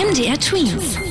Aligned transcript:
MDR 0.00 0.38
Twins. 0.38 1.09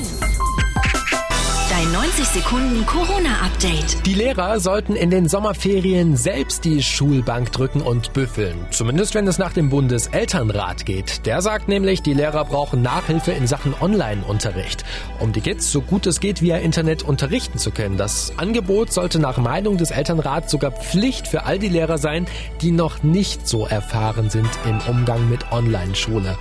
Dein 1.90 2.02
90 2.02 2.24
Sekunden 2.26 2.86
Corona-Update. 2.86 4.06
Die 4.06 4.14
Lehrer 4.14 4.60
sollten 4.60 4.94
in 4.94 5.10
den 5.10 5.28
Sommerferien 5.28 6.16
selbst 6.16 6.64
die 6.64 6.82
Schulbank 6.82 7.50
drücken 7.50 7.80
und 7.80 8.12
büffeln. 8.12 8.56
Zumindest 8.70 9.14
wenn 9.14 9.26
es 9.26 9.38
nach 9.38 9.52
dem 9.52 9.70
Bundeselternrat 9.70 10.86
geht. 10.86 11.26
Der 11.26 11.42
sagt 11.42 11.68
nämlich, 11.68 12.02
die 12.02 12.14
Lehrer 12.14 12.44
brauchen 12.44 12.82
Nachhilfe 12.82 13.32
in 13.32 13.46
Sachen 13.46 13.74
Online-Unterricht, 13.80 14.84
um 15.18 15.32
die 15.32 15.40
Kids 15.40 15.72
so 15.72 15.80
gut 15.80 16.06
es 16.06 16.20
geht 16.20 16.42
via 16.42 16.58
Internet 16.58 17.02
unterrichten 17.02 17.58
zu 17.58 17.72
können. 17.72 17.96
Das 17.96 18.34
Angebot 18.36 18.92
sollte 18.92 19.18
nach 19.18 19.38
Meinung 19.38 19.76
des 19.76 19.90
Elternrats 19.90 20.52
sogar 20.52 20.70
Pflicht 20.70 21.26
für 21.26 21.44
all 21.44 21.58
die 21.58 21.68
Lehrer 21.68 21.98
sein, 21.98 22.26
die 22.60 22.70
noch 22.70 23.02
nicht 23.02 23.48
so 23.48 23.66
erfahren 23.66 24.30
sind 24.30 24.50
im 24.64 24.78
Umgang 24.88 25.28
mit 25.28 25.50
Online-Schule. 25.50 26.36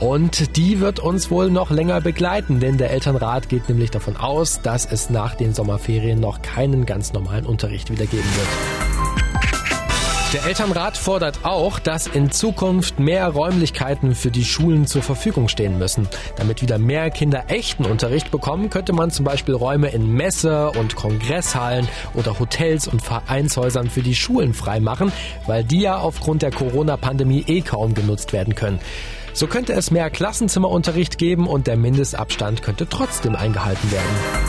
Und 0.00 0.56
die 0.58 0.80
wird 0.80 1.00
uns 1.00 1.30
wohl 1.30 1.50
noch 1.50 1.70
länger 1.70 2.02
begleiten, 2.02 2.60
denn 2.60 2.76
der 2.76 2.90
Elternrat 2.90 3.48
geht 3.48 3.68
nämlich 3.70 3.90
davon 3.90 4.16
aus, 4.16 4.60
dass 4.60 4.85
es 4.90 5.10
nach 5.10 5.34
den 5.34 5.54
Sommerferien 5.54 6.20
noch 6.20 6.42
keinen 6.42 6.86
ganz 6.86 7.12
normalen 7.12 7.46
Unterricht 7.46 7.90
wieder 7.90 8.06
geben 8.06 8.28
wird. 8.36 8.96
Der 10.32 10.44
Elternrat 10.44 10.96
fordert 10.96 11.44
auch, 11.44 11.78
dass 11.78 12.08
in 12.08 12.32
Zukunft 12.32 12.98
mehr 12.98 13.28
Räumlichkeiten 13.28 14.16
für 14.16 14.32
die 14.32 14.44
Schulen 14.44 14.86
zur 14.86 15.02
Verfügung 15.02 15.48
stehen 15.48 15.78
müssen. 15.78 16.08
Damit 16.36 16.62
wieder 16.62 16.78
mehr 16.78 17.10
Kinder 17.10 17.44
echten 17.46 17.84
Unterricht 17.84 18.32
bekommen, 18.32 18.68
könnte 18.68 18.92
man 18.92 19.12
zum 19.12 19.24
Beispiel 19.24 19.54
Räume 19.54 19.90
in 19.90 20.12
Messe- 20.12 20.72
und 20.72 20.96
Kongresshallen 20.96 21.86
oder 22.14 22.40
Hotels 22.40 22.88
und 22.88 23.02
Vereinshäusern 23.02 23.88
für 23.88 24.02
die 24.02 24.16
Schulen 24.16 24.52
freimachen, 24.52 25.12
weil 25.46 25.62
die 25.62 25.80
ja 25.80 25.98
aufgrund 25.98 26.42
der 26.42 26.50
Corona-Pandemie 26.50 27.44
eh 27.46 27.60
kaum 27.60 27.94
genutzt 27.94 28.32
werden 28.32 28.56
können. 28.56 28.80
So 29.32 29.46
könnte 29.46 29.74
es 29.74 29.90
mehr 29.90 30.10
Klassenzimmerunterricht 30.10 31.18
geben 31.18 31.46
und 31.46 31.66
der 31.66 31.76
Mindestabstand 31.76 32.62
könnte 32.62 32.88
trotzdem 32.88 33.36
eingehalten 33.36 33.92
werden. 33.92 34.45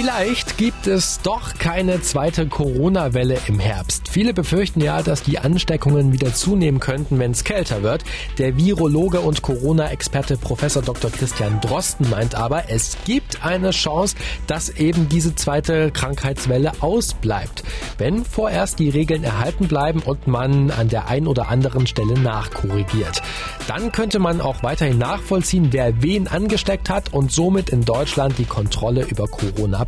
Vielleicht 0.00 0.58
gibt 0.58 0.86
es 0.86 1.18
doch 1.22 1.54
keine 1.58 2.00
zweite 2.00 2.46
Corona-Welle 2.46 3.36
im 3.48 3.58
Herbst. 3.58 4.06
Viele 4.08 4.32
befürchten 4.32 4.80
ja, 4.80 5.02
dass 5.02 5.24
die 5.24 5.40
Ansteckungen 5.40 6.12
wieder 6.12 6.32
zunehmen 6.32 6.78
könnten, 6.78 7.18
wenn 7.18 7.32
es 7.32 7.42
kälter 7.42 7.82
wird. 7.82 8.04
Der 8.38 8.56
Virologe 8.56 9.18
und 9.18 9.42
Corona-Experte 9.42 10.36
Professor 10.36 10.82
Dr. 10.82 11.10
Christian 11.10 11.60
Drosten 11.60 12.08
meint 12.10 12.36
aber, 12.36 12.70
es 12.70 12.96
gibt 13.06 13.44
eine 13.44 13.70
Chance, 13.70 14.14
dass 14.46 14.68
eben 14.68 15.08
diese 15.08 15.34
zweite 15.34 15.90
Krankheitswelle 15.90 16.74
ausbleibt, 16.78 17.64
wenn 17.98 18.24
vorerst 18.24 18.78
die 18.78 18.90
Regeln 18.90 19.24
erhalten 19.24 19.66
bleiben 19.66 19.98
und 19.98 20.28
man 20.28 20.70
an 20.70 20.88
der 20.88 21.08
einen 21.08 21.26
oder 21.26 21.48
anderen 21.48 21.88
Stelle 21.88 22.16
nachkorrigiert. 22.20 23.20
Dann 23.66 23.90
könnte 23.90 24.20
man 24.20 24.40
auch 24.40 24.62
weiterhin 24.62 24.98
nachvollziehen, 24.98 25.72
wer 25.72 26.00
wen 26.02 26.28
angesteckt 26.28 26.88
hat 26.88 27.12
und 27.12 27.32
somit 27.32 27.70
in 27.70 27.84
Deutschland 27.84 28.38
die 28.38 28.44
Kontrolle 28.44 29.04
über 29.04 29.26
Corona 29.26 29.87